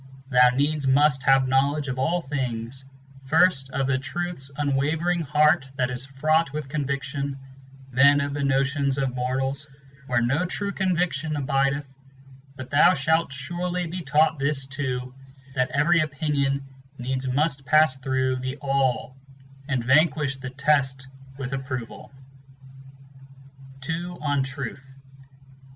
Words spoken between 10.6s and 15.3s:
conviction abideth, But thou shalt surely be taught this too,